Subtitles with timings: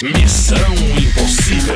[0.00, 0.56] Missão
[0.96, 1.74] Impossível.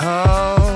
[0.00, 0.67] Yeah,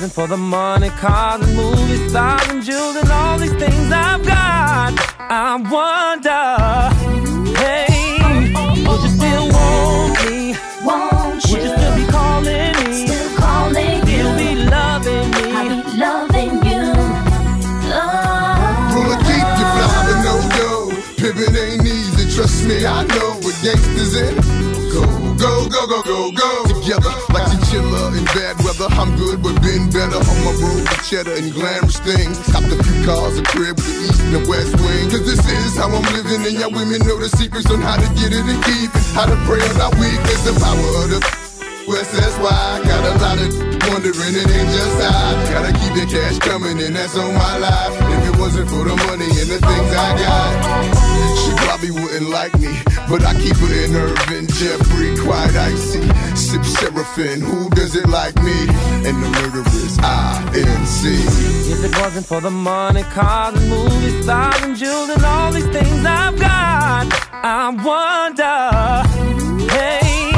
[0.00, 3.52] If it wasn't for the money, cars and movie stars and jewels and all these
[3.54, 6.46] things I've got, I wonder,
[7.58, 8.22] hey,
[8.86, 10.54] would you still want me?
[10.86, 13.06] Won't Would you still be calling me?
[13.08, 14.54] Still calling Still you.
[14.54, 15.44] be loving me?
[15.50, 16.94] I be loving you.
[17.90, 18.94] Oh.
[18.94, 20.94] Pull a deep, you fly to no go.
[21.18, 24.34] Pivot ain't easy, trust me, I know what gangsters in.
[24.94, 25.02] Go,
[25.34, 26.50] go, go, go, go, go.
[26.82, 27.10] Together,
[29.28, 32.38] good, but been better on my road with cheddar and glamorous things.
[32.48, 35.04] Copped a few cars, a crib with the east and the west wing.
[35.12, 38.08] Cause this is how I'm living, and y'all women know the secrets on how to
[38.16, 39.04] get it and keep it.
[39.12, 41.20] How to pray on our weakness, the power of the
[41.88, 43.48] West, that's why I got a lot of
[43.88, 45.32] wondering, it ain't just I.
[45.48, 47.96] Gotta keep the cash coming, and that's on my life.
[47.96, 50.52] If it wasn't for the money and the things I got,
[51.40, 52.76] she probably wouldn't like me.
[53.08, 56.04] But I keep her in Irvin, Jeffrey, quite icy.
[56.48, 58.52] Sip Seraphim, who does it like me?
[59.06, 61.04] And the murderers, INC.
[61.70, 65.66] If it wasn't for the money, cars and movie stars and jewels and all these
[65.66, 68.58] things I've got, I wonder,
[69.74, 70.32] hey,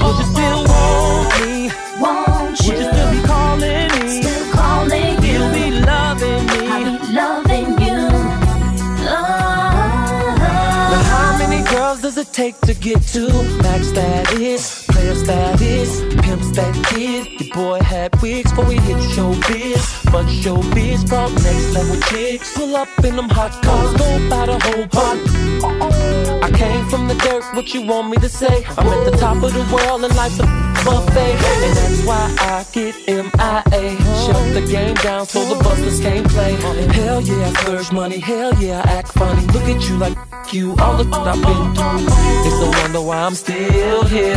[0.00, 1.70] would you still want me?
[2.00, 2.74] Won't Would you?
[2.74, 4.22] you still be calling me?
[4.22, 5.52] Still calling Still you.
[5.52, 6.68] be loving me.
[6.68, 6.98] I me?
[6.98, 7.98] be loving you.
[9.04, 9.26] Now
[10.92, 11.02] Oh.
[11.10, 11.70] how many oh.
[11.72, 13.26] girls does it take to get to
[13.62, 13.90] max
[15.00, 17.40] status, player status, pimp stat kid?
[17.40, 22.56] Your boy had wigs before we hit showbiz, but showbiz brought next level chicks.
[22.56, 25.99] Pull up in them hot cars, go by the whole pot.
[26.42, 28.64] I came from the dirt, what you want me to say?
[28.78, 30.46] I'm at the top of the world and life's a
[30.84, 33.96] buffet, and that's why I get MIA.
[34.24, 36.52] Shut the game down so the busters can't play.
[36.92, 38.18] Hell yeah, I splurge money.
[38.18, 39.46] Hell yeah, I act funny.
[39.48, 40.16] Look at you like
[40.52, 42.06] you, all the shit I've been through.
[42.46, 44.36] It's no wonder why I'm still here.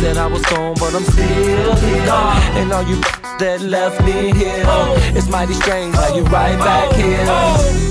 [0.00, 2.10] Said I was gone, but I'm still here.
[2.58, 3.00] And all you
[3.38, 4.64] that left me here,
[5.16, 7.26] it's mighty strange how you right back here.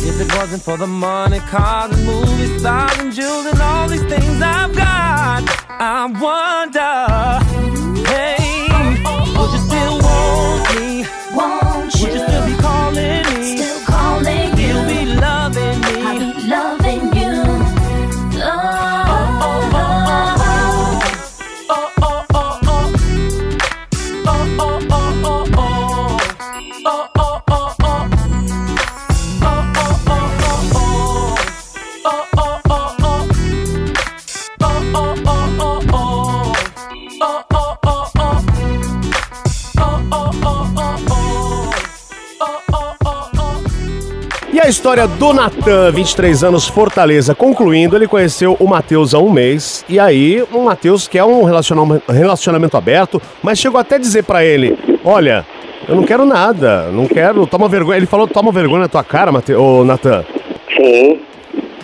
[0.03, 4.03] If it wasn't for the money, cars and movie stars and jewels and all these
[4.03, 7.80] things I've got, I wonder,
[44.81, 49.85] história do Natan, 23 anos, Fortaleza, concluindo, ele conheceu o Matheus há um mês.
[49.87, 54.43] E aí, o Matheus quer um relacionamento, relacionamento aberto, mas chegou até a dizer pra
[54.43, 54.75] ele:
[55.05, 55.45] Olha,
[55.87, 57.97] eu não quero nada, não quero, toma vergonha.
[57.97, 59.53] Ele falou: Toma vergonha na tua cara, Mate...
[59.53, 60.25] ô Natan.
[60.75, 61.19] Sim.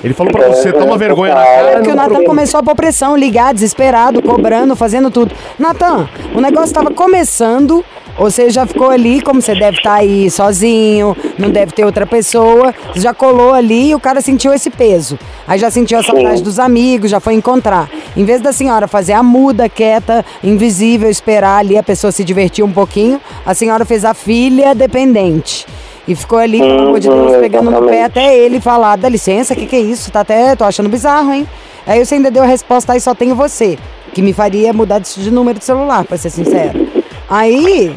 [0.03, 1.69] Ele falou pra você: Toma vergonha na cara.
[1.73, 5.35] É que o Natan começou a pôr pressão, ligar, desesperado, cobrando, fazendo tudo.
[5.59, 7.85] Natan, o negócio estava começando,
[8.17, 12.73] você já ficou ali, como você deve estar aí sozinho, não deve ter outra pessoa,
[12.94, 15.19] você já colou ali e o cara sentiu esse peso.
[15.47, 17.89] Aí já sentiu a saudade dos amigos, já foi encontrar.
[18.16, 22.63] Em vez da senhora fazer a muda, quieta, invisível, esperar ali a pessoa se divertir
[22.66, 25.66] um pouquinho, a senhora fez a filha dependente.
[26.07, 29.09] E ficou ali, pelo amor de Deus, Uhum, pegando no pé até ele falar, dá
[29.09, 30.09] licença, o que, que é isso?
[30.09, 31.45] Tá até, tô achando bizarro, hein?
[31.85, 33.77] Aí você ainda deu a resposta, aí só tenho você.
[34.13, 36.96] Que me faria mudar de de número de celular, pra ser sincero.
[37.29, 37.95] Aí,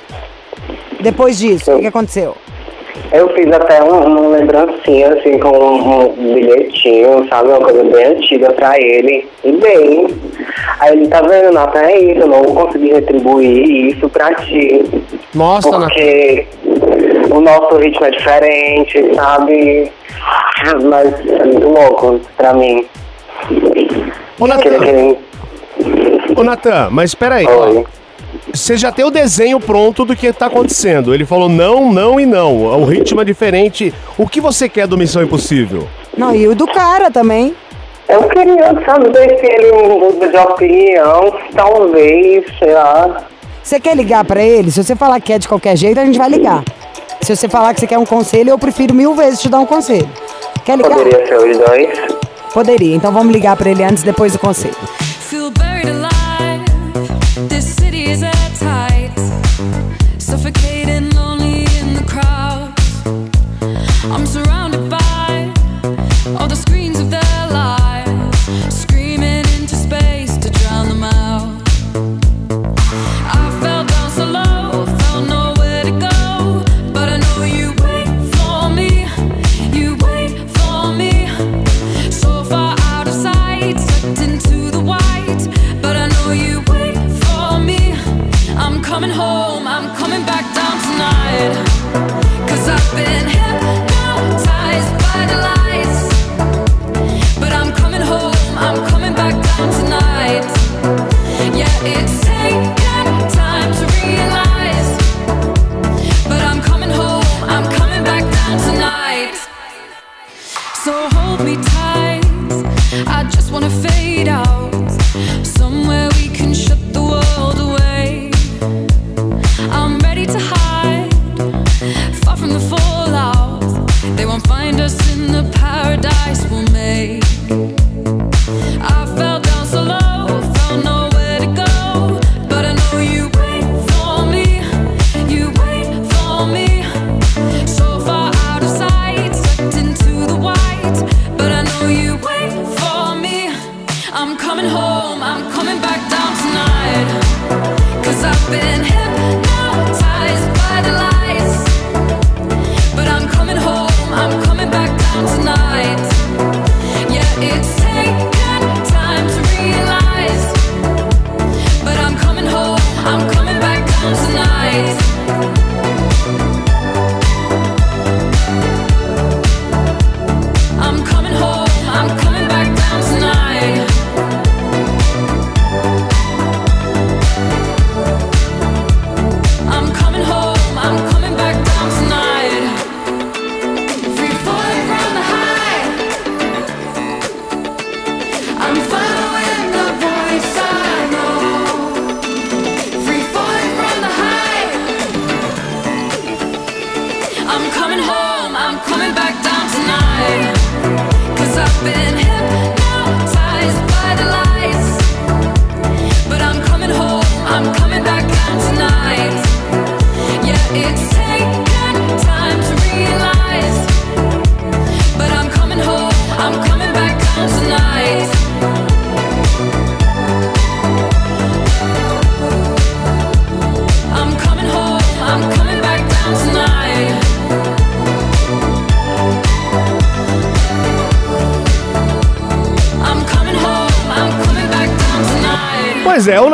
[1.00, 2.36] depois disso, o que, que aconteceu?
[3.12, 7.48] Eu fiz até um- uma lembrancinha, assim, com um, um bilhetinho, sabe?
[7.48, 9.27] Uma coisa bem antiga pra ele.
[9.44, 10.06] E bem.
[10.78, 14.84] Aí ele tá vendo, Natan, é isso, eu não vou conseguir retribuir isso pra ti.
[15.34, 15.86] Nossa, Natan.
[15.88, 16.47] Porque
[17.32, 19.91] o nosso ritmo é diferente, sabe?
[20.84, 22.86] Mas é muito louco pra mim.
[24.38, 25.18] Ô, Natan, querer.
[26.36, 27.47] ô, Natan, mas espera aí.
[27.47, 27.84] Oi.
[28.52, 31.14] Você já tem o desenho pronto do que tá acontecendo.
[31.14, 32.64] Ele falou não, não e não.
[32.64, 33.92] O ritmo é diferente.
[34.18, 35.86] O que você quer do Missão Impossível?
[36.16, 37.54] Não, e o do cara também.
[38.08, 43.24] Eu queria saber se ele muda de opinião, talvez, sei lá.
[43.62, 44.70] Você quer ligar pra ele?
[44.70, 46.64] Se você falar que é de qualquer jeito, a gente vai ligar.
[47.22, 49.66] Se você falar que você quer um conselho, eu prefiro mil vezes te dar um
[49.66, 50.08] conselho.
[50.64, 50.91] Quer ligar?
[50.91, 51.98] Poderia ser os dois?
[52.53, 52.96] Poderia.
[52.96, 54.74] Então vamos ligar pra ele antes, depois do conselho.
[55.20, 56.09] Feel buried alive.
[60.41, 61.09] Suffocating,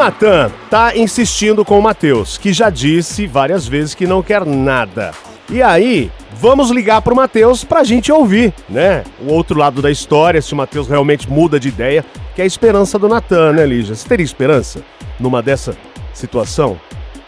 [0.06, 5.10] Natan tá insistindo com o Matheus, que já disse várias vezes que não quer nada.
[5.50, 9.02] E aí, vamos ligar pro Matheus pra gente ouvir, né?
[9.20, 12.04] O outro lado da história, se o Matheus realmente muda de ideia,
[12.36, 13.96] que é a esperança do Natan, né, Lígia?
[13.96, 14.80] Você teria esperança
[15.18, 15.76] numa dessa
[16.14, 16.78] situação?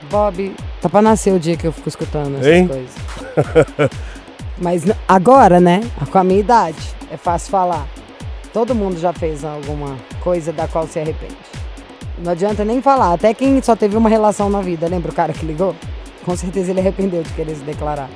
[0.09, 2.69] Bob, tá pra nascer o dia que eu fico escutando essas Hein?
[2.69, 3.91] coisas.
[4.57, 5.81] Mas agora, né?
[6.13, 6.79] Com a minha idade,
[7.11, 7.89] é fácil falar.
[8.53, 11.37] Todo mundo já fez alguma coisa da qual se arrepende.
[12.23, 13.13] Não adianta nem falar.
[13.15, 15.75] Até quem só teve uma relação na vida, lembra o cara que ligou?
[16.25, 18.09] Com certeza ele arrependeu de querer se declarar.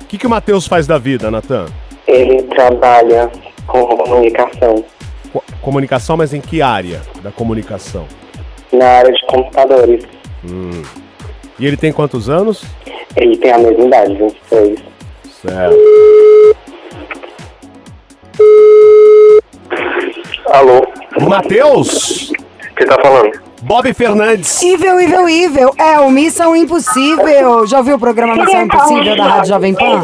[0.00, 1.66] O que, que o Matheus faz da vida, Natan?
[2.06, 3.30] Ele trabalha
[3.66, 4.84] com comunicação
[5.32, 8.06] Co- Comunicação, mas em que área da comunicação?
[8.72, 10.04] na área de computadores.
[11.58, 12.62] E ele tem quantos anos?
[13.16, 14.80] Ele tem a mesma idade, 26.
[15.40, 15.76] Certo.
[20.52, 20.86] Alô?
[21.28, 22.32] Matheus!
[22.76, 23.46] Quem tá falando?
[23.62, 24.62] Bob Fernandes.
[24.62, 25.70] Evil, Evil, Evil.
[25.76, 27.66] É o Missão Impossível.
[27.66, 30.02] Já ouviu o programa Missão Impossível da Rádio Jovem Pan?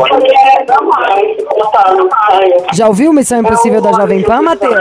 [2.72, 4.74] Já ouviu Missão Impossível da Jovem Pan, Matheus?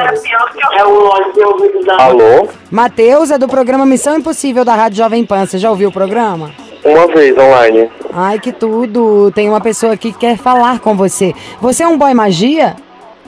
[1.99, 2.47] Alô?
[2.71, 5.45] Matheus é do programa Missão Impossível da Rádio Jovem Pan.
[5.45, 6.51] Você já ouviu o programa?
[6.83, 7.91] Uma vez online.
[8.11, 9.31] Ai, que tudo.
[9.35, 11.35] Tem uma pessoa aqui que quer falar com você.
[11.59, 12.75] Você é um boy magia?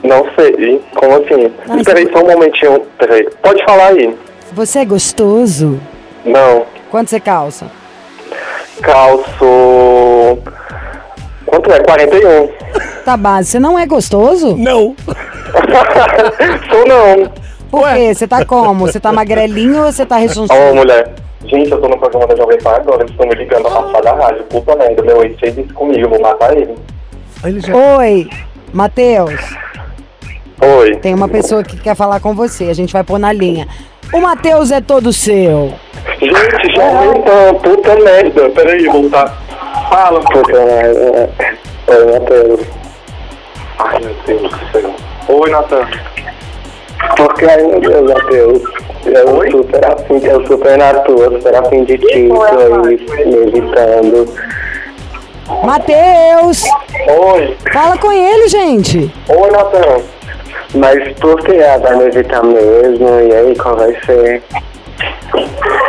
[0.04, 0.80] Não sei.
[0.94, 1.52] Como assim?
[1.68, 2.80] Ah, Espera aí você- só um momentinho.
[2.98, 3.28] Peraí.
[3.42, 4.14] Pode falar aí.
[4.52, 5.80] Você é gostoso?
[6.24, 6.64] Não.
[6.90, 7.66] Quanto você calça?
[8.82, 10.38] Calço.
[11.46, 11.80] Quanto é?
[11.80, 12.48] 41.
[13.04, 13.50] Tá base.
[13.50, 14.56] Você não é gostoso?
[14.56, 14.94] Não.
[16.70, 17.30] Sou não.
[17.70, 17.94] Por Ué.
[17.94, 18.14] quê?
[18.14, 18.86] Você tá como?
[18.86, 20.54] Você tá magrelinho ou você tá rechonchudo?
[20.54, 21.12] Ô, mulher.
[21.46, 23.02] Gente, eu tô no programa da Jovem Pan agora.
[23.02, 24.44] Eles estão me ligando pra passar da rádio.
[24.44, 25.02] Puta merda.
[25.02, 26.00] Meu ex fez isso comigo.
[26.00, 26.74] Eu vou matar ele.
[27.44, 27.74] Ele já...
[27.74, 28.28] Oi,
[28.72, 29.34] Matheus.
[30.78, 30.96] Oi.
[30.96, 32.64] Tem uma pessoa que quer falar com você.
[32.64, 33.68] A gente vai pôr na linha.
[34.12, 35.72] O Matheus é todo seu.
[36.20, 37.54] Gente, Jovem Pan.
[37.62, 38.50] Puta merda.
[38.50, 39.36] Peraí, voltar.
[39.90, 41.30] Fala, puta merda.
[41.88, 42.60] Oi, Matheus.
[43.78, 44.94] Ai, meu Deus do céu.
[45.28, 45.88] Oi, Natan.
[47.16, 48.62] Porque, ai meu Deus, Matheus,
[49.04, 54.28] eu super afim, eu super na tua, super afim de ti, tô aí me evitando.
[55.62, 56.64] Matheus!
[57.08, 57.56] Oi.
[57.72, 59.12] Fala com ele, gente.
[59.28, 60.13] Oi, Natan.
[60.74, 63.08] Mas por que ela vai me evitar mesmo?
[63.20, 64.42] E aí, qual vai ser?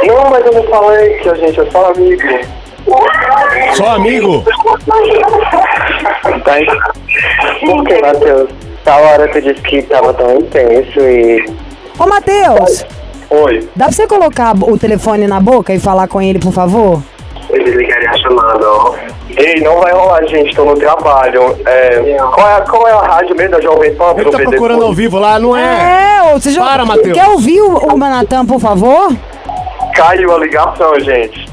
[0.06, 2.24] Não, mas eu não falei que a gente é só amigo.
[3.74, 4.44] Só amigo?
[6.44, 6.54] Tá,
[7.62, 8.50] por que, Matheus?
[8.84, 11.44] Tal hora tu disse que tava tão intenso e...
[11.98, 12.86] Ô, Matheus,
[13.32, 13.68] Oi.
[13.76, 17.02] dá pra você colocar o telefone na boca e falar com ele, por favor?
[17.50, 18.96] Eu desligaria a chamada, ó.
[19.38, 20.56] Ei, não vai rolar, gente.
[20.56, 21.58] Tô no trabalho.
[21.66, 24.14] É, qual, é, qual é a rádio mesmo da Jovem Pan?
[24.18, 26.30] Ele eu tá procurando ao vivo lá, não é?
[26.30, 26.64] É, você já...
[26.64, 27.14] Para, Matheus.
[27.14, 29.14] Quer ouvir o, o Manatan, por favor?
[29.94, 31.46] Caiu a ligação, gente.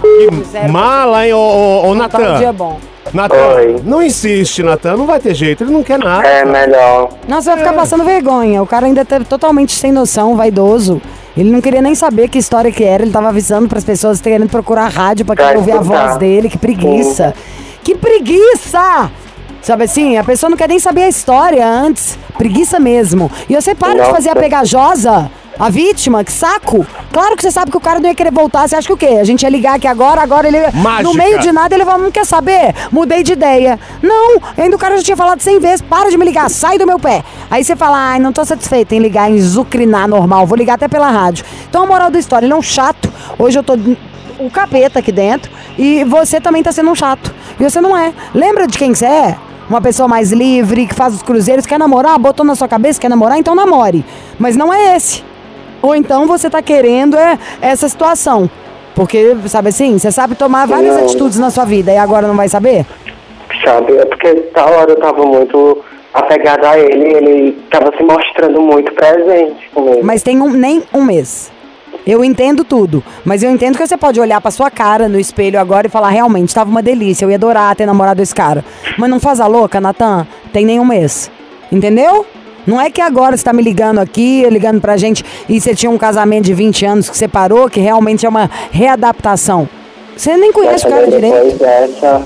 [0.00, 2.52] Que mala, hein, ô, ô, ô Tá um dia Natan?
[2.54, 2.78] bom.
[3.12, 3.76] Natan, Oi.
[3.84, 4.96] não insiste, Natan.
[4.96, 6.26] Não vai ter jeito, ele não quer nada.
[6.26, 7.08] É melhor.
[7.26, 8.62] Nossa, vai ficar passando vergonha.
[8.62, 11.00] O cara ainda tá totalmente sem noção, vaidoso.
[11.36, 13.02] Ele não queria nem saber que história que era.
[13.02, 16.06] Ele tava avisando pras pessoas querendo procurar rádio Pra querer ouvir a escutar.
[16.08, 16.48] voz dele.
[16.48, 17.34] Que preguiça.
[17.82, 19.10] Que preguiça!
[19.62, 22.18] Sabe assim, a pessoa não quer nem saber a história antes.
[22.38, 23.30] Preguiça mesmo.
[23.48, 24.10] E você para de Nossa.
[24.12, 25.30] fazer a pegajosa.
[25.60, 26.86] A vítima, que saco!
[27.12, 28.66] Claro que você sabe que o cara não ia querer voltar.
[28.66, 29.18] Você acha que o quê?
[29.20, 30.58] A gente ia ligar aqui agora, agora ele.
[30.72, 31.02] Mágica.
[31.02, 32.74] No meio de nada ele falou, não quer saber?
[32.90, 33.78] Mudei de ideia.
[34.02, 36.86] Não, ainda o cara já tinha falado 100 vezes, para de me ligar, sai do
[36.86, 37.22] meu pé.
[37.50, 40.88] Aí você fala, ai, não tô satisfeito em ligar, em zucrinar normal, vou ligar até
[40.88, 41.44] pela rádio.
[41.68, 43.12] Então a moral da história, ele é um chato.
[43.38, 43.74] Hoje eu tô
[44.38, 47.34] o capeta aqui dentro e você também tá sendo um chato.
[47.58, 48.14] E você não é.
[48.34, 49.36] Lembra de quem você é?
[49.68, 53.10] Uma pessoa mais livre, que faz os cruzeiros, quer namorar, botou na sua cabeça, quer
[53.10, 54.02] namorar, então namore.
[54.38, 55.28] Mas não é esse.
[55.82, 58.48] Ou então você tá querendo é, essa situação.
[58.94, 61.04] Porque, sabe assim, você sabe tomar várias Não.
[61.04, 62.84] atitudes na sua vida e agora não vai saber?
[63.64, 65.78] Sabe, é porque tal hora eu tava muito
[66.12, 70.00] apegada a ele, ele tava se mostrando muito presente comigo.
[70.02, 71.50] Mas tem um, nem um mês.
[72.06, 75.60] Eu entendo tudo, mas eu entendo que você pode olhar pra sua cara no espelho
[75.60, 78.64] agora e falar, realmente, tava uma delícia, eu ia adorar ter namorado esse cara.
[78.98, 81.30] Mas não faz a louca, Natan, tem nem um mês.
[81.70, 82.26] Entendeu?
[82.66, 85.90] Não é que agora você tá me ligando aqui, ligando pra gente, e você tinha
[85.90, 89.68] um casamento de 20 anos que separou, que realmente é uma readaptação.
[90.16, 91.58] Você nem conhece o cara direito.
[91.58, 92.22] Dessa,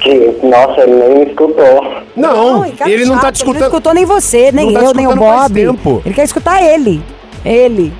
[0.00, 2.02] que, nossa, ele nem me escutou.
[2.14, 3.62] Não, e cara ele não tá chato, te Ele não escutando.
[3.68, 6.02] escutou nem você, nem Não tá eu, nem o escutando Bob.
[6.04, 7.02] Ele quer escutar ele.
[7.44, 7.92] Ele.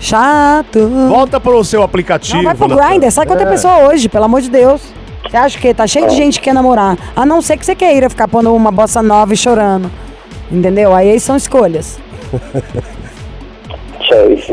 [0.00, 0.88] Chato.
[1.08, 2.36] Volta pro seu aplicativo.
[2.38, 2.68] Não, vai pro.
[2.68, 3.50] Grindr, sai com outra É.
[3.50, 4.80] pessoa hoje, pelo amor de Deus.
[5.28, 6.96] Você acha que tá cheio de gente que quer namorar.
[7.14, 9.90] A não ser que você queira ficar pondo uma bossa nova e chorando.
[10.50, 10.94] Entendeu?
[10.94, 11.98] Aí, aí são escolhas.
[14.08, 14.48] Choices?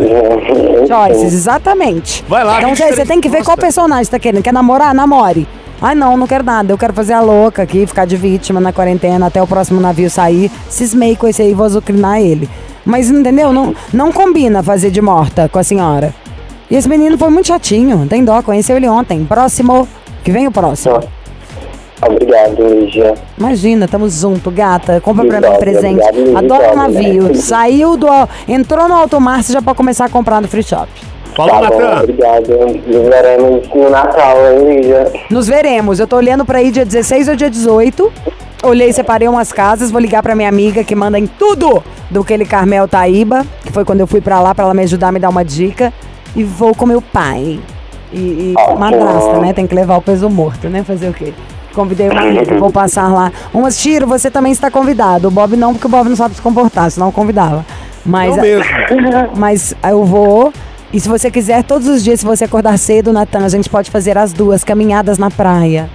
[0.88, 2.24] Choices, exatamente.
[2.28, 4.44] Vai lá, Então você, 23 você tem que ver qual personagem tá querendo.
[4.44, 4.94] Quer namorar?
[4.94, 5.48] Namore.
[5.82, 6.74] Ai não, não quero nada.
[6.74, 10.10] Eu quero fazer a louca aqui, ficar de vítima na quarentena até o próximo navio
[10.10, 10.52] sair.
[10.70, 12.50] Cismei com esse aí, vou azucrinar ele.
[12.86, 13.52] Mas entendeu?
[13.54, 16.14] Não, não combina fazer de morta com a senhora.
[16.70, 18.06] E esse menino foi muito chatinho.
[18.08, 19.24] Tem dó, conheceu ele ontem.
[19.26, 19.88] Próximo.
[20.24, 21.00] Que vem o próximo.
[22.02, 23.14] Obrigado, Lígia.
[23.38, 25.00] Imagina, tamo junto, gata.
[25.02, 26.02] Compra pra mim um Obrigado, presente.
[26.04, 27.24] obrigado, Adoro obrigado, navio.
[27.24, 27.34] né?
[27.40, 28.08] Saiu do.
[28.48, 30.88] Entrou no alto mar, você já pode começar a comprar no free shop.
[31.36, 32.00] Falou, Tá Natan.
[32.04, 32.48] obrigado.
[32.88, 35.12] Nos veremos no Natal, hein, Lígia?
[35.30, 36.00] Nos veremos.
[36.00, 38.12] Eu tô olhando pra ir dia 16 ou dia 18.
[38.64, 39.92] Olhei, separei umas casas.
[39.92, 43.72] Vou ligar pra minha amiga que manda em tudo do que ele Carmel Taíba, que
[43.72, 45.94] foi quando eu fui pra lá pra ela me ajudar, me dar uma dica.
[46.36, 47.60] E vou com meu pai.
[48.14, 49.52] E, e Ah, madrasta, né?
[49.52, 50.84] Tem que levar o peso morto, né?
[50.84, 51.34] Fazer o quê?
[51.76, 53.32] Convidei uma amiga, vou passar lá.
[53.54, 55.28] Umas tiro, você também está convidado.
[55.28, 57.66] O Bob não, porque o Bob não sabe se comportar, senão eu convidava.
[58.06, 58.34] Mas,
[59.36, 60.54] mas eu vou.
[60.94, 63.92] E se você quiser, todos os dias, se você acordar cedo, Natan, a gente pode
[63.92, 65.90] fazer as duas caminhadas na praia.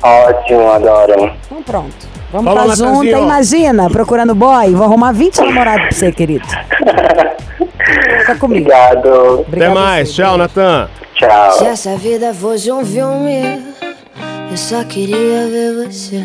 [0.00, 1.32] Ótimo, adoro.
[1.44, 2.16] Então pronto.
[2.32, 3.24] Vamos Falou, junto, hein?
[3.24, 4.72] Imagina, procurando boy.
[4.74, 6.46] Vou arrumar 20 namorados pra você, querido.
[8.20, 8.70] Fica comigo.
[8.70, 9.08] Obrigado.
[9.08, 10.08] Até Obrigado mais.
[10.08, 10.22] você.
[10.22, 10.88] Tchau, Natan.
[11.14, 11.52] Tchau.
[11.52, 13.62] Se essa vida fosse um filme,
[14.50, 16.22] eu só queria ver você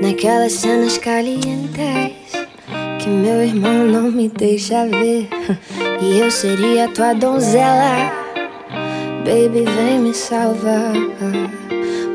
[0.00, 2.28] naquelas cenas calientes
[3.00, 5.28] que meu irmão não me deixa ver.
[6.00, 8.12] E eu seria tua donzela,
[9.24, 10.92] baby, vem me salvar.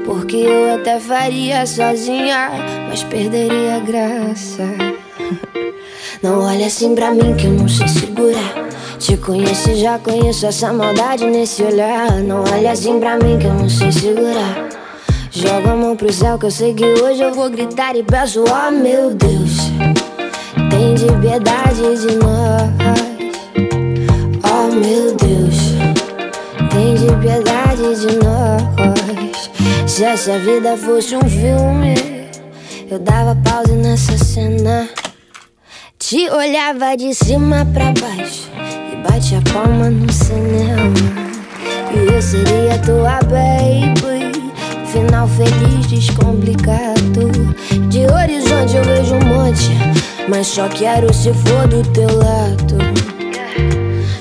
[0.06, 2.50] Porque eu até faria sozinha,
[2.88, 4.64] mas perderia a graça.
[6.22, 8.70] Não olha assim pra mim que eu não sei segurar.
[9.00, 12.12] Te conheço e já conheço essa maldade nesse olhar.
[12.22, 14.70] Não olha assim pra mim que eu não sei segurar.
[15.32, 18.44] Joga a mão pro céu que eu sei que hoje eu vou gritar e peço,
[18.44, 19.72] oh meu Deus.
[20.70, 22.70] Tem de piedade de nós.
[24.46, 25.58] Oh meu Deus.
[26.72, 29.50] Tem de piedade de nós.
[29.90, 31.96] Se essa vida fosse um filme,
[32.90, 34.88] eu dava pausa nessa cena.
[36.06, 38.52] Te olhava de cima pra baixo
[38.92, 40.94] e bate a palma no cinema.
[41.94, 44.52] E eu seria tua baby.
[44.92, 47.32] Final feliz, descomplicado.
[47.88, 49.72] De horizonte eu vejo um monte,
[50.28, 52.78] mas só quero se for do teu lado.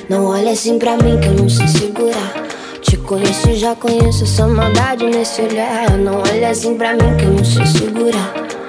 [0.09, 2.33] Não olha assim pra mim que eu não sei segurar.
[2.81, 5.91] Te conheço já conheço essa maldade nesse olhar.
[5.99, 8.62] Não olha assim pra mim que eu não sei segurar.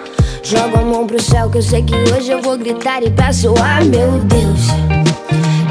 [0.46, 3.54] Jogo a mão pro céu que eu sei que hoje eu vou gritar e peço,
[3.64, 4.68] ah meu Deus.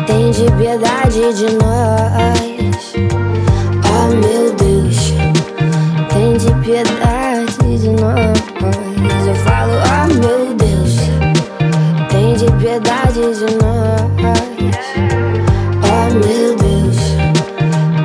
[0.06, 2.94] Tem de piedade de nós.
[3.84, 5.12] Oh meu Deus.
[6.08, 8.38] Tem de piedade de nós.
[9.28, 10.96] Eu falo, oh meu Deus.
[12.10, 14.00] Tem de piedade de nós.
[15.84, 16.96] Oh meu Deus.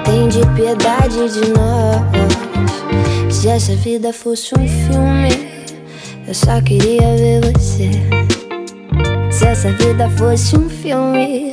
[0.04, 3.34] Tem de piedade de nós.
[3.34, 5.48] Se essa vida fosse um filme,
[6.28, 7.90] eu só queria ver você.
[9.32, 11.52] Se essa vida fosse um filme,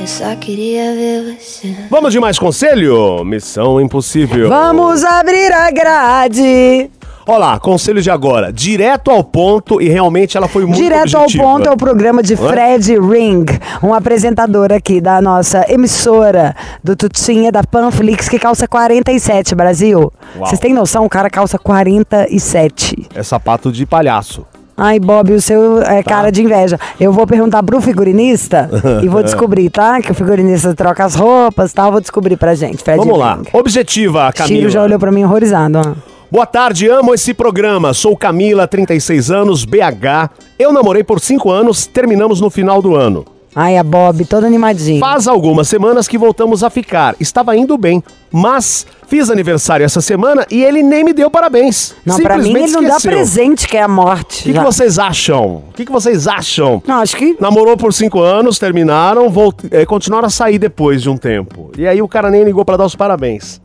[0.00, 1.74] eu só queria ver você.
[1.90, 3.24] Vamos de mais conselho?
[3.24, 4.48] Missão impossível.
[4.48, 6.88] Vamos abrir a grade.
[7.26, 8.52] Olá, conselho de agora.
[8.52, 11.42] Direto ao ponto e realmente ela foi muito Direto ao objetiva.
[11.44, 12.36] ponto é o programa de?
[12.36, 13.44] Fred Ring,
[13.82, 16.54] um apresentador aqui da nossa emissora
[16.84, 20.12] do Tutinha da Panflix que calça 47, Brasil.
[20.38, 21.04] Vocês têm noção?
[21.04, 23.08] O cara calça 47.
[23.12, 24.46] É sapato de palhaço.
[24.76, 26.10] Ai, Bob, o seu é Tá.
[26.10, 26.78] cara de inveja.
[27.00, 28.70] Eu vou perguntar pro figurinista
[29.02, 30.00] e vou descobrir, tá?
[30.00, 31.90] Que o figurinista troca as roupas e tal.
[31.90, 32.84] Vou descobrir pra gente.
[32.84, 33.34] Fred Vamos lá.
[33.36, 33.44] Ring.
[33.52, 34.56] Objetiva, Camila.
[34.58, 35.78] Chiro já olhou pra mim horrorizado.
[35.84, 36.15] ó.
[36.30, 37.94] Boa tarde, amo esse programa.
[37.94, 40.30] Sou Camila, 36 anos, BH.
[40.58, 43.24] Eu namorei por 5 anos, terminamos no final do ano.
[43.54, 45.00] Ai, a Bob, todo animadinho.
[45.00, 47.16] Faz algumas semanas que voltamos a ficar.
[47.18, 51.94] Estava indo bem, mas fiz aniversário essa semana e ele nem me deu parabéns.
[52.04, 53.12] Não, pra mim ele não dá esqueceu.
[53.12, 54.40] presente, que é a morte.
[54.40, 55.62] O que, que vocês acham?
[55.70, 56.82] O que, que vocês acham?
[56.86, 57.34] Não, acho que.
[57.40, 59.64] Namorou por cinco anos, terminaram, volt...
[59.70, 61.70] eh, continuaram a sair depois de um tempo.
[61.78, 63.58] E aí o cara nem ligou pra dar os parabéns.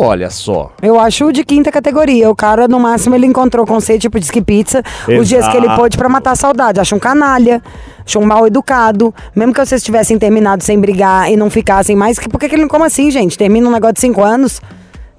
[0.00, 0.70] Olha só.
[0.82, 2.30] Eu acho de quinta categoria.
[2.30, 4.82] O cara, no máximo, ele encontrou com você, tipo, disque pizza,
[5.18, 5.80] os dias que ele Exato.
[5.80, 6.78] pôde pra matar a saudade.
[6.78, 7.62] Acho um canalha,
[8.04, 9.14] acho um mal educado.
[9.34, 12.18] Mesmo que vocês tivessem terminado sem brigar e não ficassem mais.
[12.18, 12.68] Por que, que ele não.
[12.68, 13.38] Como assim, gente?
[13.38, 14.60] Termina um negócio de cinco anos.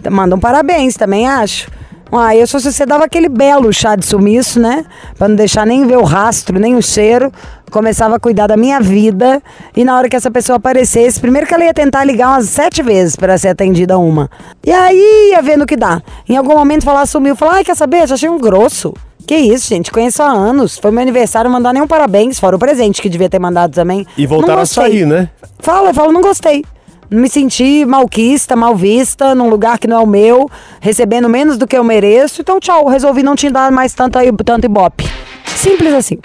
[0.10, 1.70] Manda um parabéns, também acho.
[2.12, 4.84] Ah, eu só se você dava aquele belo chá de sumiço, né?
[5.18, 7.32] Pra não deixar nem ver o rastro, nem o cheiro.
[7.70, 9.42] Começava a cuidar da minha vida.
[9.76, 12.82] E na hora que essa pessoa aparecesse, primeiro que ela ia tentar ligar umas sete
[12.82, 14.30] vezes pra ser atendida uma.
[14.66, 16.02] E aí ia vendo o que dá.
[16.28, 18.08] Em algum momento falar sumiu, falar, ai, quer saber?
[18.08, 18.94] Já achei um grosso.
[19.28, 19.92] Que isso, gente?
[19.92, 20.80] Conheço há anos.
[20.80, 24.06] Foi meu aniversário, não mandar nenhum parabéns, fora o presente que devia ter mandado também.
[24.18, 25.30] E voltaram a sair, né?
[25.60, 26.64] Fala, eu falo, não gostei.
[27.12, 31.66] Me senti malquista, mal vista, num lugar que não é o meu, recebendo menos do
[31.66, 32.42] que eu mereço.
[32.42, 35.10] Então, tchau, resolvi não te dar mais tanto, tanto ibope.
[35.56, 36.18] Simples assim.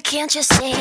[0.00, 0.74] Can't you see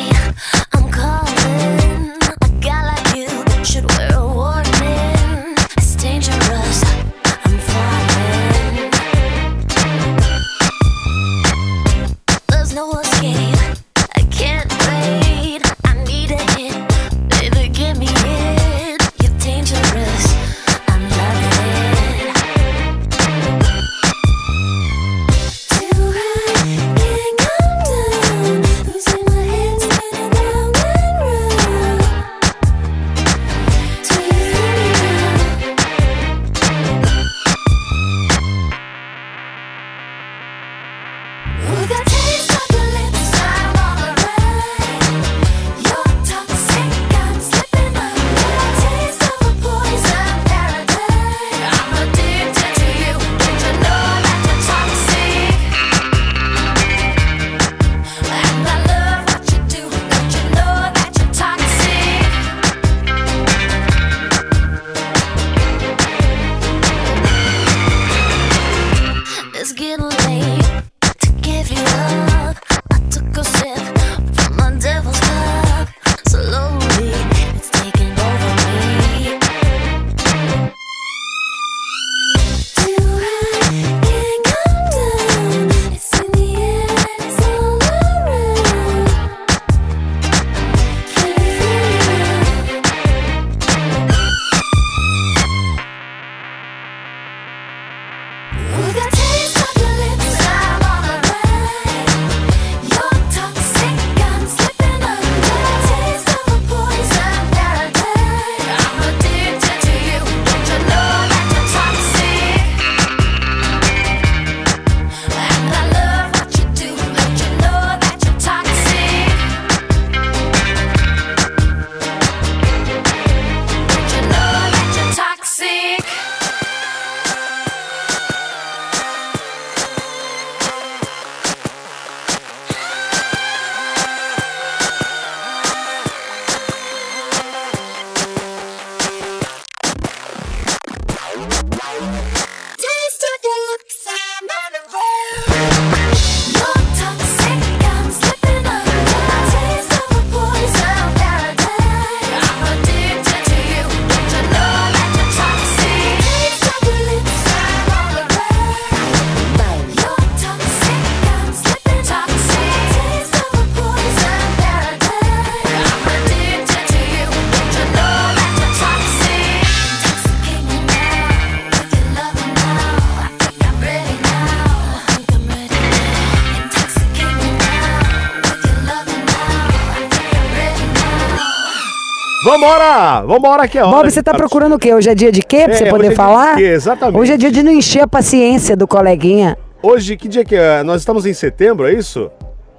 [182.66, 183.22] Vambora!
[183.26, 183.96] Vambora que é hora.
[183.98, 184.42] Bob, você tá partir.
[184.42, 184.94] procurando o quê?
[184.94, 185.66] Hoje é dia de quê?
[185.66, 186.56] Pra É, você é poder de falar?
[186.56, 186.64] quê?
[186.64, 187.18] Exatamente.
[187.20, 189.58] Hoje é dia de não encher a paciência do coleguinha.
[189.84, 190.82] Hoje, que dia que é?
[190.84, 192.32] Nós estamos em setembro, é isso?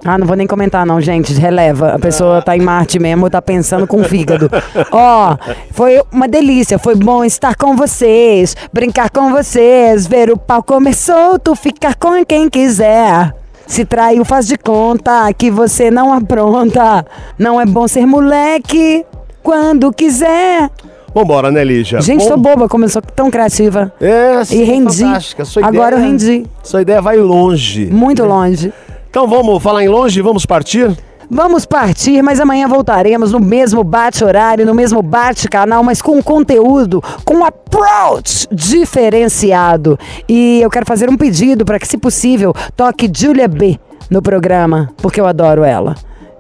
[0.05, 1.33] Ah, não vou nem comentar não, gente.
[1.35, 1.95] Releva.
[1.95, 4.51] A pessoa tá em Marte mesmo, tá pensando com o fígado.
[4.91, 5.37] Ó,
[5.71, 6.79] foi uma delícia.
[6.79, 12.25] Foi bom estar com vocês, brincar com vocês, ver o pau comer solto, ficar com
[12.25, 13.33] quem quiser.
[13.67, 17.05] Se traiu, faz de conta que você não apronta.
[17.39, 19.05] Não é bom ser moleque
[19.51, 20.69] quando quiser.
[21.15, 22.01] Vambora, né, Lígia?
[22.01, 23.93] Gente, Bom- tô boba, como eu sou tão criativa.
[24.01, 25.05] É, sim, E rendi.
[25.05, 25.45] fantástica.
[25.45, 26.47] Sua Agora eu ideia- rendi.
[26.65, 27.87] Sua ideia vai longe.
[27.87, 28.73] Muito longe.
[29.09, 30.91] Então vamos falar em longe, vamos partir?
[31.31, 37.45] Vamos partir, mas amanhã voltaremos no mesmo bate-horário, no mesmo bate-canal, mas com conteúdo, com
[37.45, 39.97] approach diferenciado.
[40.29, 43.79] E eu quero fazer um pedido para que, se possível, toque Julia B
[44.11, 45.95] no programa, porque eu adoro ela.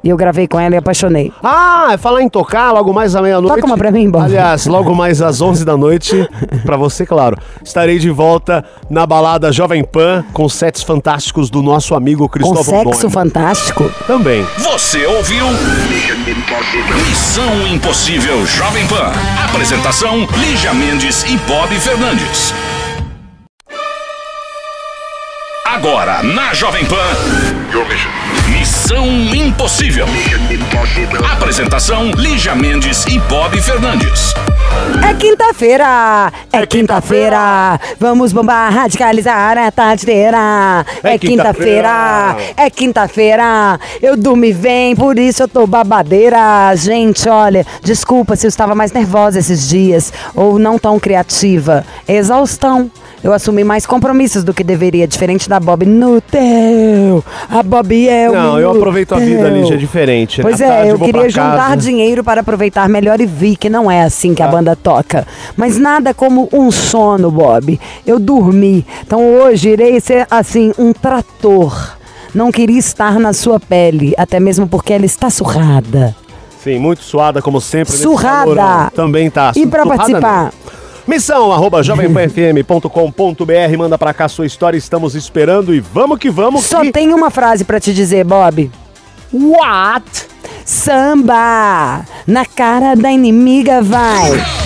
[0.06, 1.32] E eu gravei com ela e apaixonei.
[1.42, 3.56] Ah, é falar em tocar logo mais à meia-noite.
[3.56, 4.22] Toca uma pra mim, Bob.
[4.22, 6.28] Aliás, logo mais às 11 da noite,
[6.64, 7.36] pra você, claro.
[7.64, 12.62] Estarei de volta na balada Jovem Pan com sets fantásticos do nosso amigo Com Cristóvão
[12.62, 13.12] sexo Doime.
[13.14, 13.90] fantástico.
[14.06, 14.46] Também.
[14.58, 15.44] Você ouviu?
[17.08, 19.10] Missão Impossível Jovem Pan.
[19.44, 22.54] Apresentação: Lígia Mendes e Bob Fernandes.
[25.66, 26.94] Agora, na Jovem Pan.
[28.48, 30.06] Missão Impossível.
[31.30, 34.32] Apresentação: Lígia Mendes e Bob Fernandes.
[35.06, 40.86] É quinta-feira, é quinta-feira, vamos bombar, radicalizar a tarde inteira.
[41.04, 42.54] É É quinta-feira, quinta-feira.
[42.56, 46.74] é quinta-feira, eu dormi bem, por isso eu tô babadeira.
[46.76, 51.84] Gente, olha, desculpa se eu estava mais nervosa esses dias, ou não tão criativa.
[52.08, 52.90] Exaustão.
[53.26, 57.24] Eu assumi mais compromissos do que deveria, diferente da Bob Nutel.
[57.50, 59.48] A Bob é o Não, eu aproveito a vida.
[59.48, 60.40] Lígia, é diferente.
[60.40, 63.90] Pois tarde é, eu vou queria juntar dinheiro para aproveitar melhor e vi que não
[63.90, 65.26] é assim que a banda toca.
[65.56, 67.80] Mas nada como um sono, Bob.
[68.06, 68.86] Eu dormi.
[69.04, 71.96] Então hoje irei ser assim, um trator.
[72.32, 76.14] Não queria estar na sua pele, até mesmo porque ela está surrada.
[76.62, 77.92] Sim, muito suada, como sempre.
[77.92, 78.88] Surrada.
[78.94, 79.50] Também tá.
[79.56, 80.44] E para participar?
[80.44, 80.75] não.
[81.06, 83.78] Missão, arroba jovempanfm.com.br.
[83.78, 86.64] Manda pra cá sua história, estamos esperando e vamos que vamos.
[86.64, 86.92] Só que...
[86.92, 88.70] tem uma frase para te dizer, Bob.
[89.32, 90.26] What?
[90.64, 92.04] Samba!
[92.26, 94.65] Na cara da inimiga vai!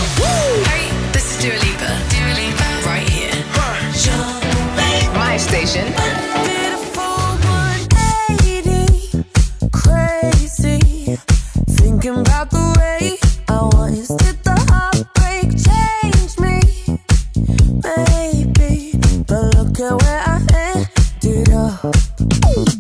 [21.21, 22.80] did I?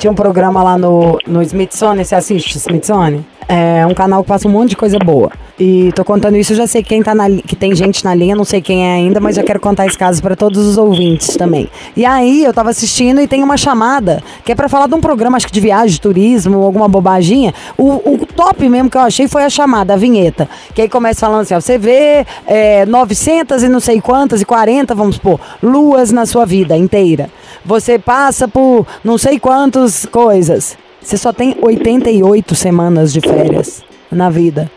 [0.00, 3.22] Tinha um programa lá no, no Smithsonian, você assiste Smithsonian?
[3.46, 5.30] É um canal que passa um monte de coisa boa.
[5.60, 8.46] E tô contando isso, já sei quem tá na que tem gente na linha, não
[8.46, 11.68] sei quem é ainda, mas já quero contar esse caso pra todos os ouvintes também.
[11.94, 15.02] E aí eu tava assistindo e tem uma chamada que é pra falar de um
[15.02, 17.52] programa, acho que de viagem, de turismo, alguma bobaginha.
[17.76, 20.48] O, o top mesmo que eu achei foi a chamada, a vinheta.
[20.74, 24.46] Que aí começa falando assim, ó, você vê é, 900 e não sei quantas e
[24.46, 27.28] 40, vamos supor, luas na sua vida inteira.
[27.66, 30.78] Você passa por não sei quantas coisas.
[31.02, 34.70] Você só tem 88 semanas de férias na vida.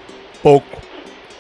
[0.44, 0.84] Pouco.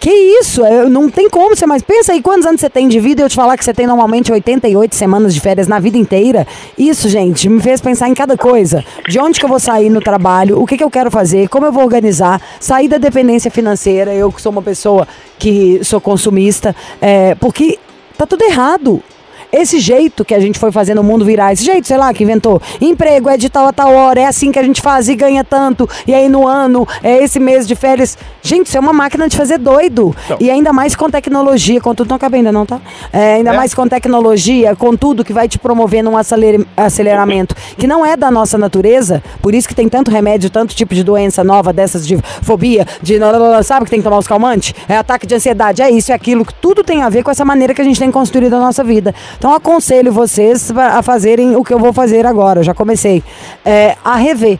[0.04, 0.66] Que isso?
[0.66, 1.82] É, Não tem como você mais.
[1.82, 3.88] Pensa aí quantos anos você tem de vida e eu te falar que você tem
[3.88, 6.46] normalmente 88 semanas de férias na vida inteira.
[6.78, 8.84] Isso, gente, me fez pensar em cada coisa.
[9.08, 11.66] De onde que eu vou sair no trabalho, o que, que eu quero fazer, como
[11.66, 14.14] eu vou organizar, sair da dependência financeira.
[14.14, 15.08] Eu que sou uma pessoa
[15.40, 17.80] que sou consumista, é, porque
[18.18, 19.02] tá tudo errado.
[19.54, 22.24] Esse jeito que a gente foi fazendo o mundo virar, esse jeito, sei lá, que
[22.24, 25.16] inventou emprego, é de tal a tal hora, é assim que a gente faz e
[25.16, 28.18] ganha tanto, e aí no ano, é esse mês de férias.
[28.42, 30.16] Gente, isso é uma máquina de fazer doido.
[30.40, 32.82] E ainda mais com tecnologia, com tudo, não acabei ainda não, tá?
[33.12, 35.60] É, ainda mais com tecnologia, com tudo que vai te
[36.04, 40.50] num aceler- aceleramento, que não é da nossa natureza, por isso que tem tanto remédio,
[40.50, 43.20] tanto tipo de doença nova dessas de fobia, de
[43.64, 44.74] sabe que tem que tomar os calmantes?
[44.90, 47.46] É ataque de ansiedade, é isso, é aquilo, que tudo tem a ver com essa
[47.46, 49.14] maneira que a gente tem construído a nossa vida.
[49.44, 53.22] Então aconselho vocês a fazerem o que eu vou fazer agora, já comecei,
[53.66, 54.58] é, a rever,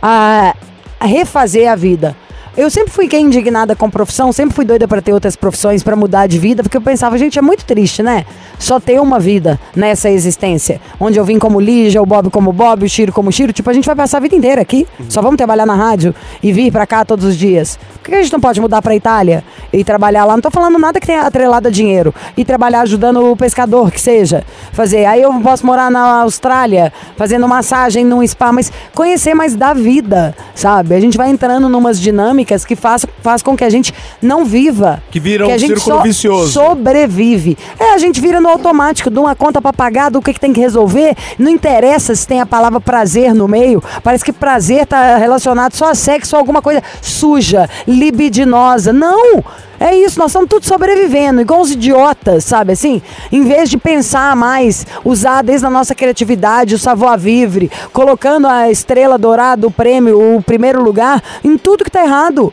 [0.00, 0.54] a
[0.98, 2.16] refazer a vida.
[2.56, 5.96] Eu sempre fui quem indignada com profissão, sempre fui doida para ter outras profissões, para
[5.96, 8.24] mudar de vida, porque eu pensava, gente, é muito triste, né?
[8.60, 10.80] Só ter uma vida nessa existência.
[11.00, 13.52] Onde eu vim como Lígia, o Bob como Bob, o Chiro como Chiro.
[13.52, 14.86] Tipo, a gente vai passar a vida inteira aqui.
[15.08, 17.76] Só vamos trabalhar na rádio e vir para cá todos os dias.
[18.00, 20.34] Por que a gente não pode mudar para Itália e trabalhar lá?
[20.34, 22.14] Não tô falando nada que tenha atrelado a dinheiro.
[22.36, 24.44] E trabalhar ajudando o pescador, que seja.
[24.72, 25.06] Fazer.
[25.06, 30.36] Aí eu posso morar na Austrália, fazendo massagem num spa, mas conhecer mais da vida,
[30.54, 30.94] sabe?
[30.94, 35.02] A gente vai entrando numas dinâmicas que faz, faz com que a gente não viva.
[35.10, 36.52] Que vira que um a gente círculo só vicioso.
[36.52, 37.56] sobrevive.
[37.78, 40.52] É, a gente vira no automático, de uma conta pra pagar, do que, que tem
[40.52, 41.16] que resolver.
[41.38, 43.82] Não interessa se tem a palavra prazer no meio.
[44.02, 48.92] Parece que prazer tá relacionado só a sexo ou alguma coisa suja, libidinosa.
[48.92, 49.42] Não!
[49.86, 53.02] É isso, nós estamos tudo sobrevivendo, igual uns idiotas, sabe assim?
[53.30, 59.18] Em vez de pensar mais, usar desde a nossa criatividade, o savoir-vivre, colocando a estrela
[59.18, 62.50] dourada, o prêmio, o primeiro lugar, em tudo que tá errado.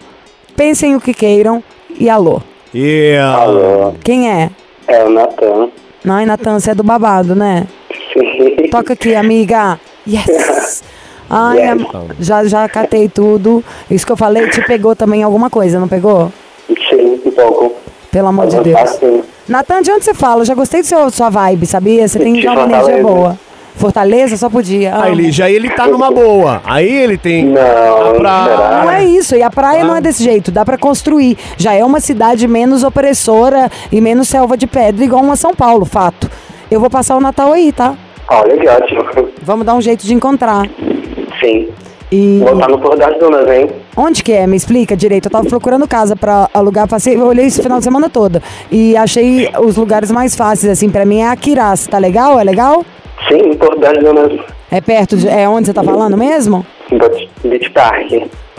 [0.58, 1.64] Pensem o que queiram
[1.98, 2.42] e alô.
[2.74, 4.50] E Alô, Quem é?
[4.88, 5.70] é o Natan.
[6.06, 7.66] Ai, Natan, você é do babado, né?
[8.12, 8.68] Sim.
[8.70, 9.80] Toca aqui, amiga.
[10.06, 10.84] Yes!
[11.30, 11.70] Ai, Yes.
[11.72, 13.64] am- já, já catei tudo.
[13.90, 16.30] Isso que eu falei te pegou também alguma coisa, não pegou?
[16.90, 17.74] Sim, um pouco.
[18.12, 18.80] Pelo amor de Deus.
[18.80, 20.42] Assim, Natan, de onde você fala?
[20.42, 22.08] Eu já gostei da sua, sua vibe, sabia?
[22.08, 23.38] Você tem já uma energia boa.
[23.76, 24.94] Fortaleza, só podia.
[25.02, 25.22] Aí, Amo.
[25.44, 26.62] Aí ele tá numa boa.
[26.66, 27.46] Aí ele tem.
[27.46, 28.82] Não, a pra-?
[28.84, 29.86] Não é isso, e a praia Ah.
[29.86, 31.38] não é desse jeito, dá pra construir.
[31.58, 35.86] Já é uma cidade menos opressora e menos selva de pedra, igual uma São Paulo,
[35.86, 36.30] fato.
[36.70, 37.96] Eu vou passar o Natal aí, tá?
[38.30, 39.04] Olha que ótimo.
[39.42, 40.68] Vamos dar um jeito de encontrar.
[41.40, 41.70] Sim.
[42.12, 43.70] E Vou estar no Porto das Dunas, hein?
[43.96, 44.46] onde que é?
[44.46, 45.28] Me explica direito.
[45.28, 48.98] Eu tava procurando casa pra alugar, passei, eu olhei esse final de semana toda e
[48.98, 52.40] achei os lugares mais fáceis assim pra mim é Aquiraz, tá legal?
[52.40, 52.84] É legal?
[53.30, 54.40] Sim, Porto das Dunas.
[54.70, 56.66] É perto de, é onde você tá falando mesmo?
[57.44, 58.12] Beach Park.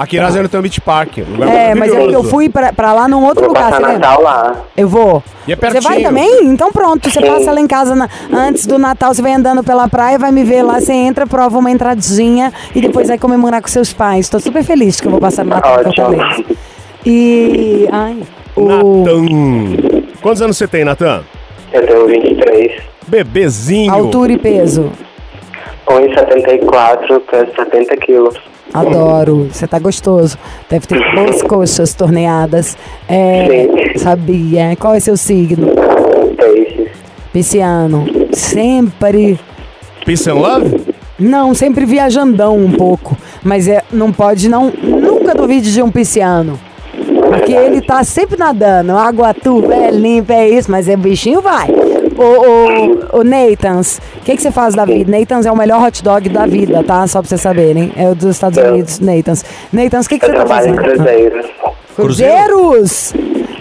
[0.02, 1.18] Aqui na Zero tem um beach park.
[1.18, 2.28] um lugar É, mas é que eu maravilhoso.
[2.28, 3.98] fui pra, pra lá num outro Vou lugar, passar você lembra?
[4.08, 4.56] Natal lá.
[4.76, 5.22] Eu vou.
[5.46, 6.02] E é Você vai pertinho.
[6.08, 6.44] também?
[6.46, 7.26] Então pronto, você Sim.
[7.26, 10.42] passa lá em casa na- antes do Natal, você vai andando pela praia, vai me
[10.42, 14.28] ver lá, você entra, prova uma entradinha e depois vai comemorar com seus pais.
[14.28, 15.94] Tô super feliz que eu vou passar o Natal em Ótimo.
[15.94, 16.44] Fortaleza.
[17.06, 17.88] E.
[17.92, 18.16] Ai.
[18.56, 20.12] O, Natan.
[20.20, 21.22] Quantos anos você tem, Natan?
[21.72, 22.82] Eu tenho 23.
[23.06, 23.92] Bebezinho.
[23.92, 24.90] altura e peso.
[25.86, 28.34] 1,74 para 70 quilos.
[28.72, 29.48] Adoro.
[29.50, 30.38] Você tá gostoso.
[30.68, 32.76] Deve ter boas coxas torneadas.
[33.08, 34.76] É, sabia.
[34.78, 35.68] Qual é seu signo?
[36.36, 36.90] Peixes.
[37.32, 38.06] Pisciano.
[38.32, 39.38] Sempre.
[40.04, 40.80] Peace and love?
[41.18, 43.16] Não, sempre viajandão um pouco.
[43.42, 44.72] Mas é, não pode, não.
[44.82, 46.58] Nunca duvide de um pisciano.
[47.28, 48.92] Porque ele tá sempre nadando.
[48.92, 51.68] Água turva, é limpa, é isso, mas é bichinho vai.
[52.16, 55.10] O, o, o Nathans, o que, que você faz da vida?
[55.16, 57.06] Nathans é o melhor hot dog da vida, tá?
[57.06, 57.92] Só pra vocês saberem.
[57.96, 58.70] É o dos Estados É.
[58.70, 59.44] Unidos, Nathans.
[59.72, 60.76] Nathans, o que, que você tá fazendo?
[60.76, 61.46] cruzeiros.
[61.96, 63.14] Cruzeiros!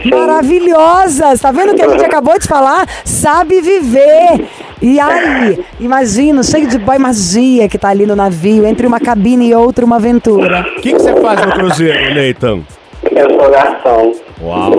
[0.06, 1.40] Maravilhosas!
[1.42, 2.88] Tá vendo o que a gente acabou de falar?
[3.06, 4.48] Sabe viver!
[4.82, 9.50] E aí, imagina, cheio de boy magia que tá ali no navio, entre uma cabine
[9.50, 10.66] e outra, uma aventura.
[10.78, 12.62] O que, que você faz no cruzeiro, Nathan?
[13.10, 14.12] Eu sou garçom.
[14.44, 14.72] Uau.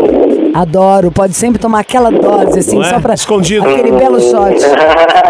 [0.54, 2.84] Adoro, pode sempre tomar aquela dose, assim, é?
[2.84, 3.14] só pra.
[3.14, 3.68] Escondido.
[3.68, 4.64] Aquele belo shot.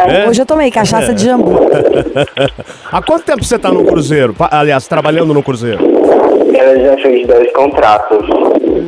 [0.09, 0.29] É?
[0.29, 1.53] Hoje eu tomei cachaça de jambu.
[2.91, 4.35] Há quanto tempo você tá no cruzeiro?
[4.51, 5.81] Aliás, trabalhando no cruzeiro?
[5.83, 8.27] Eu já fiz dois contratos.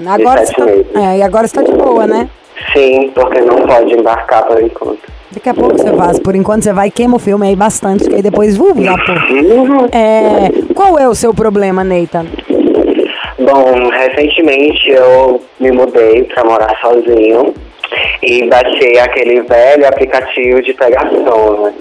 [0.06, 0.86] Agora de você sete tá, meses.
[0.94, 2.28] é, e agora você tá de boa, né?
[2.72, 5.00] Sim, porque não pode embarcar por enquanto.
[5.34, 6.20] Daqui a pouco você vaza.
[6.20, 8.94] Por enquanto você vai e queima o filme aí bastante, que aí depois uh, já
[8.94, 9.12] pô.
[9.92, 12.24] É, qual é o seu problema, Neita?
[13.38, 17.52] Bom, recentemente eu me mudei pra morar sozinho
[18.22, 21.72] e baixei aquele velho aplicativo de pegação, né?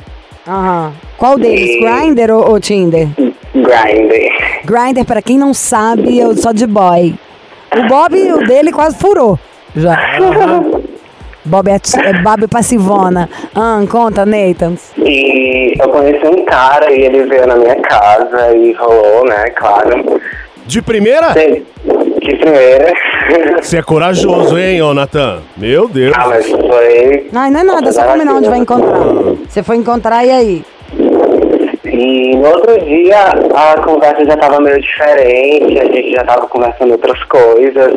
[0.47, 0.93] Aham.
[1.17, 1.69] Qual deles?
[1.69, 3.07] E- Grindr ou, ou Tinder?
[3.53, 4.63] Grindr.
[4.65, 7.13] Grindr, pra quem não sabe, eu sou de boy.
[7.75, 9.39] O Bob, o dele quase furou.
[9.75, 9.97] Já.
[11.45, 13.29] Bob é, é Bob passivona.
[13.53, 14.75] Ah, conta, Nathan.
[14.97, 20.21] E eu conheci um cara e ele veio na minha casa e rolou, né, claro.
[20.65, 21.33] De primeira?
[21.33, 21.65] Sim,
[22.21, 22.93] de primeira.
[23.61, 25.41] Você é corajoso, hein, ô Natan?
[25.57, 26.13] Meu Deus.
[26.17, 27.29] Ah, mas foi...
[27.31, 28.99] Não, não é nada, só combinar onde vai encontrar.
[29.47, 30.65] Você foi encontrar e aí?
[31.85, 33.17] E no outro dia
[33.55, 37.93] a conversa já tava meio diferente, a gente já tava conversando outras coisas.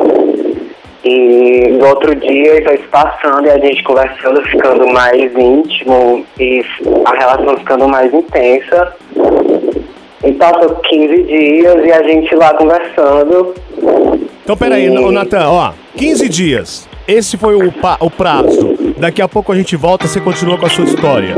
[1.03, 6.63] E no outro dia foi se passando e a gente conversando, ficando mais íntimo e
[7.05, 8.93] a relação ficando mais intensa.
[10.23, 13.53] E passou 15 dias e a gente lá conversando.
[14.43, 16.89] Então, peraí, ô Natan, ó, 15 dias.
[17.07, 18.75] Esse foi o, o prazo.
[18.97, 21.35] Daqui a pouco a gente volta, você continua com a sua história.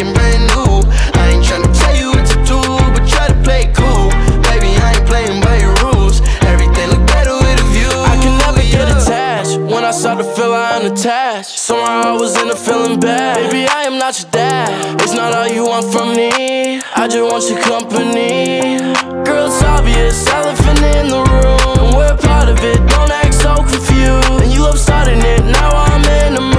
[0.00, 0.86] I'm brand new.
[1.18, 2.60] I ain't tryna tell you what to do,
[2.94, 4.10] but try to play it cool.
[4.46, 6.22] Baby, I ain't playing by your rules.
[6.46, 7.90] Everything look better with a view.
[8.06, 9.58] I can never get attached.
[9.58, 11.58] When I start to feel I'm unattached.
[11.58, 13.50] Somehow I was in a feeling bad.
[13.50, 15.02] Baby, I am not your dad.
[15.02, 16.80] It's not all you want from me.
[16.94, 18.78] I just want your company.
[19.26, 21.74] Girl, it's obvious, elephant in the room.
[21.82, 22.78] And we're part of it.
[22.86, 24.46] Don't act so confused.
[24.46, 25.42] And you love starting it.
[25.42, 26.57] Now I'm in the mood.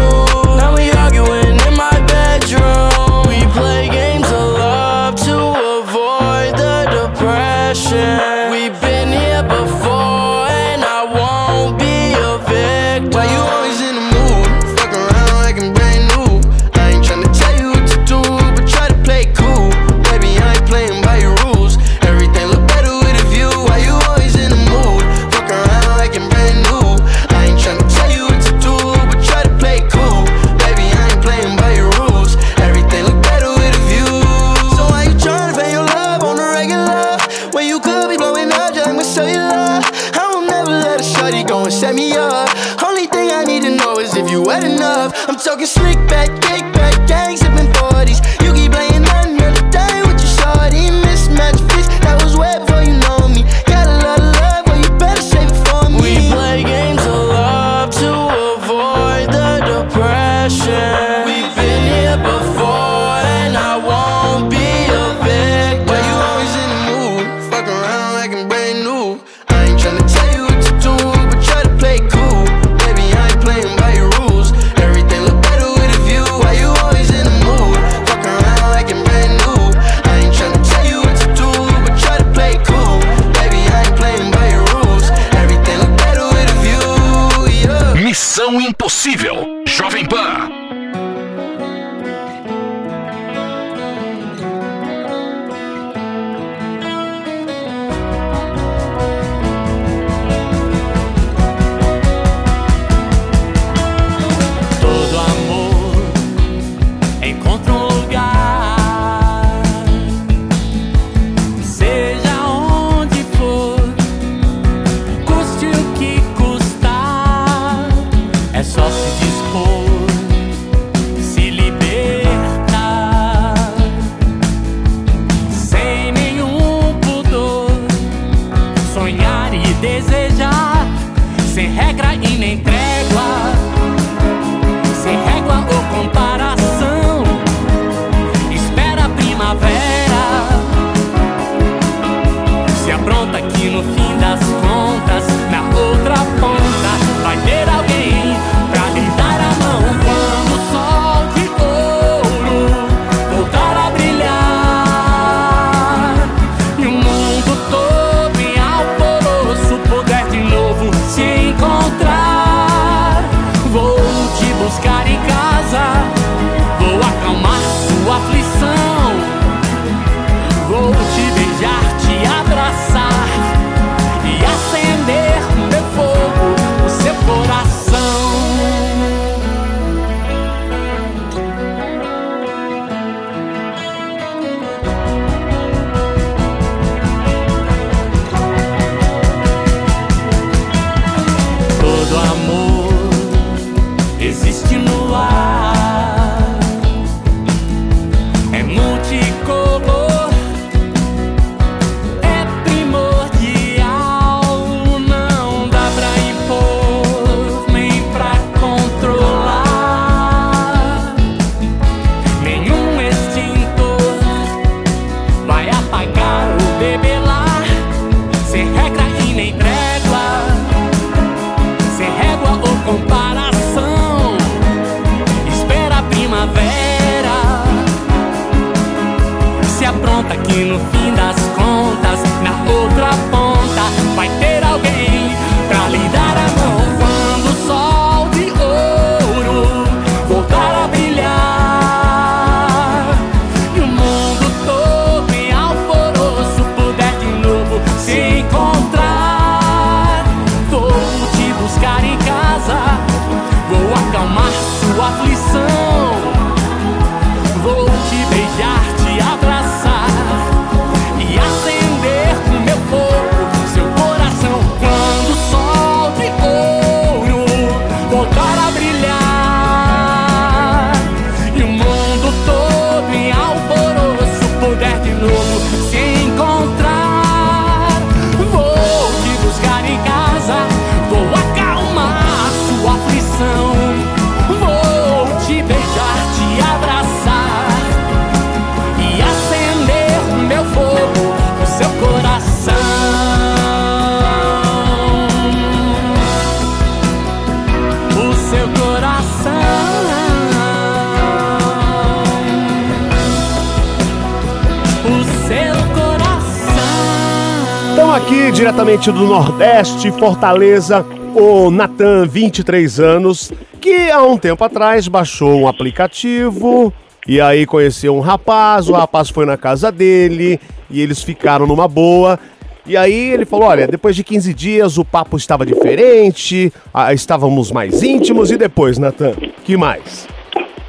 [308.30, 311.04] Aqui, diretamente do Nordeste, Fortaleza,
[311.34, 313.52] o Natan, 23 anos,
[313.82, 316.94] que há um tempo atrás baixou um aplicativo
[317.28, 320.60] e aí conheceu um rapaz, o rapaz foi na casa dele
[320.92, 322.40] e eles ficaram numa boa.
[322.86, 326.72] E aí ele falou, olha, depois de 15 dias o papo estava diferente,
[327.12, 330.28] estávamos mais íntimos e depois, Natan, que mais?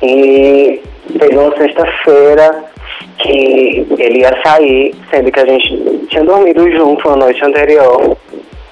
[0.03, 0.83] E
[1.19, 2.65] pegou uma sexta-feira
[3.19, 8.17] que ele ia sair, sendo que a gente tinha dormido junto a noite anterior.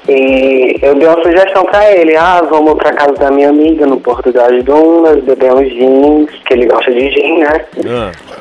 [0.08, 4.00] E eu dei uma sugestão pra ele, ah, vamos pra casa da minha amiga no
[4.00, 7.60] Porto das Dunas, beber uns jeans, que ele gosta de gin, né?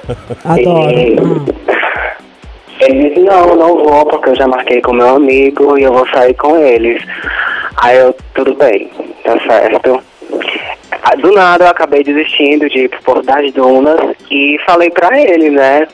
[0.45, 1.45] Adoro.
[2.79, 5.91] E ele disse, não, não vou, porque eu já marquei com meu amigo e eu
[5.91, 7.03] vou sair com eles.
[7.77, 8.89] Aí eu, tudo bem,
[9.25, 10.01] tá certo.
[11.03, 15.49] Ah, Do nada eu acabei desistindo de ir Porto das Dunas e falei pra ele,
[15.49, 15.87] né?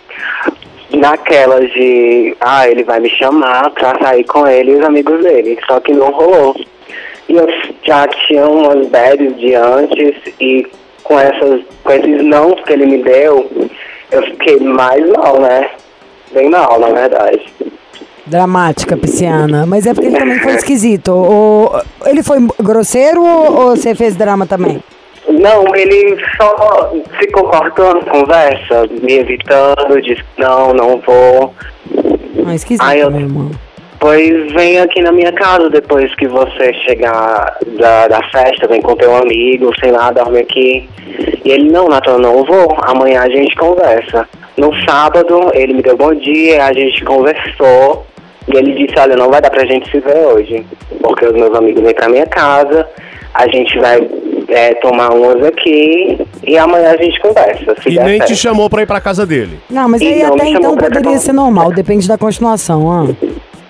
[0.91, 5.57] Naquelas de, ah, ele vai me chamar pra sair com ele e os amigos dele.
[5.67, 6.55] Só que não rolou.
[7.27, 7.47] E eu
[7.83, 10.67] já tinha umas bads de antes e
[11.03, 13.49] com, essas, com esses não que ele me deu,
[14.11, 15.69] eu fiquei mais mal, né?
[16.33, 17.41] Bem mal, na verdade.
[18.25, 19.65] Dramática, pisciana.
[19.65, 21.11] Mas é porque ele também foi esquisito.
[21.11, 21.69] O,
[22.05, 24.81] ele foi grosseiro ou, ou você fez drama também?
[25.29, 31.53] Não, ele só ficou cortando conversa, me evitando, disse não, não vou.
[32.45, 33.51] Ah, esquisito, Aí eu- meu irmão.
[33.99, 38.97] Pois vem aqui na minha casa depois que você chegar da, da festa, vem com
[38.97, 40.89] teu amigo, sei lá, dorme aqui.
[41.45, 44.27] E ele, não, Natan, não vou, amanhã a gente conversa.
[44.57, 48.05] No sábado, ele me deu bom dia, a gente conversou.
[48.53, 50.65] E ele disse, olha, não vai dar pra gente se ver hoje,
[51.01, 52.85] porque os meus amigos vêm pra minha casa,
[53.33, 54.07] a gente vai
[54.49, 57.75] é, tomar umas aqui e amanhã a gente conversa.
[57.81, 58.39] Se E der nem te certo.
[58.39, 59.59] chamou pra ir pra casa dele.
[59.69, 63.27] Não, mas aí E não até então pra poderia ser normal, depende da continuação, ah.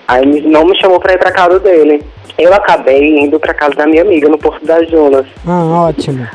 [0.08, 2.02] Aí não me chamou pra ir pra casa dele.
[2.36, 5.24] Eu acabei indo pra casa da minha amiga no Porto das Dunas.
[5.46, 6.26] Ah, ótimo.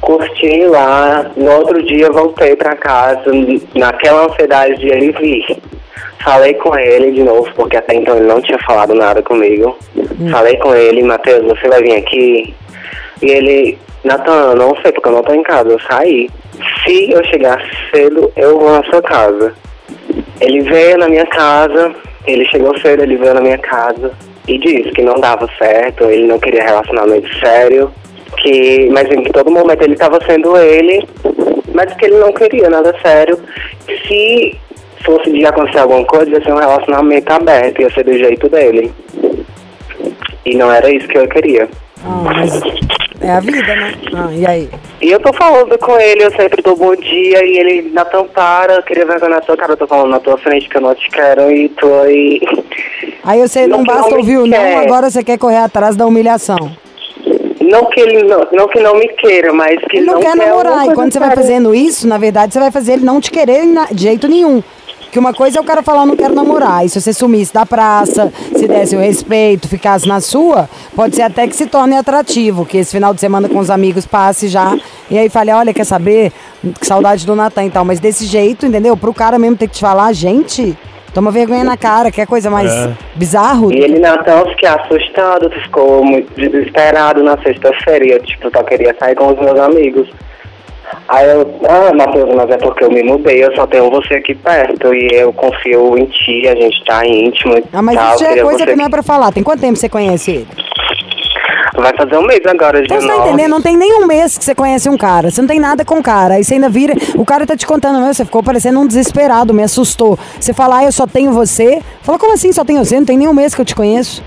[0.00, 3.30] Curti lá, no outro dia voltei pra casa,
[3.74, 5.44] naquela ansiedade de ele vir.
[6.24, 9.76] Falei com ele de novo, porque até então ele não tinha falado nada comigo.
[10.30, 12.54] Falei com ele, Matheus, você vai vir aqui?
[13.22, 16.30] E ele, Natan, não sei porque eu não tô em casa, eu saí.
[16.84, 17.60] Se eu chegar
[17.90, 19.54] cedo, eu vou na sua casa.
[20.40, 21.94] Ele veio na minha casa,
[22.26, 24.12] ele chegou cedo, ele veio na minha casa
[24.48, 27.92] e disse que não dava certo, ele não queria relacionamento sério,
[28.38, 31.06] que, mas em todo momento ele estava sendo ele,
[31.74, 33.38] mas que ele não queria nada sério.
[34.06, 34.58] Se
[35.04, 38.92] fosse de acontecer alguma coisa, ia ser um relacionamento aberto, ia ser do jeito dele.
[40.44, 41.68] E não era isso que eu queria.
[42.04, 42.60] Ah, mas
[43.20, 43.94] é a vida, né?
[44.14, 44.68] Ah, e aí?
[45.00, 48.74] E eu tô falando com ele, eu sempre dou bom dia, e ele, Natan, para,
[48.74, 50.94] eu queria vergonha na tua cara, eu tô falando na tua frente que eu não
[50.94, 52.40] te quero, e tô aí.
[53.24, 54.78] Aí você não, Não basta não ouvir o não, quer.
[54.78, 56.70] agora você quer correr atrás da humilhação.
[57.60, 60.46] Não que ele não, não que não me queira, mas que Ele não, quer alguma
[60.46, 60.86] namorar.
[60.88, 63.64] E quando você vai fazendo isso, na verdade, você vai fazer ele não te querer
[63.64, 64.60] na- de jeito nenhum.
[65.10, 66.84] Que uma coisa é o cara falar, não quero namorar.
[66.84, 71.22] E se você sumisse da praça, se desse o respeito, ficasse na sua, pode ser
[71.22, 72.64] até que se torne atrativo.
[72.64, 74.76] Que esse final de semana com os amigos passe já.
[75.10, 76.30] E aí fale, olha, quer saber?
[76.78, 77.84] Que saudade do Natan e tal.
[77.84, 78.96] Mas desse jeito, entendeu?
[78.96, 80.78] Pro cara mesmo ter que te falar, gente,
[81.12, 82.92] toma vergonha na cara, quer coisa mais É.
[83.16, 83.72] bizarro?
[83.72, 88.06] E ele, Natan, fiquei assustado, ficou muito desesperado na sexta-feira.
[88.06, 90.08] Eu, tipo, só queria sair com os meus amigos.
[91.08, 94.34] Aí eu, ah, Matheus, mas é porque eu me mudei, eu só tenho você aqui
[94.34, 98.18] perto e eu confio em ti, a gente tá íntimo e Ah, mas tal, isso
[98.20, 99.32] já é queria coisa você que não é pra falar.
[99.32, 100.48] Tem quanto tempo você conhece ele?
[101.76, 103.50] Vai fazer um mês agora de Então você tá entendendo?
[103.50, 105.30] Não tem nenhum mês que você conhece um cara.
[105.30, 106.34] Você não tem nada com o cara.
[106.34, 106.94] Aí você ainda vira.
[107.16, 110.18] O cara tá te contando, meu, você ficou parecendo um desesperado, me assustou.
[110.38, 111.80] Você fala, ah, eu só tenho você.
[112.02, 112.96] Fala, como assim só tenho você?
[112.96, 114.22] Não tem nenhum mês que eu te conheço.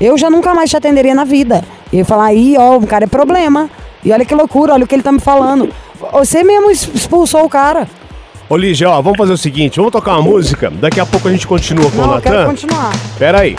[0.00, 1.62] Eu já nunca mais te atenderia na vida.
[1.92, 3.70] E eu falar, aí, ó, o cara é problema.
[4.04, 5.68] E olha que loucura, olha o que ele tá me falando.
[6.12, 7.88] Você mesmo es- expulsou o cara.
[8.48, 11.32] Ô, Lígia, ó, vamos fazer o seguinte, vamos tocar uma música, daqui a pouco a
[11.32, 12.50] gente continua com Não, o eu quero Natan.
[12.50, 12.92] continuar.
[13.18, 13.56] Pera aí.